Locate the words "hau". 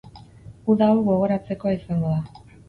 0.93-0.95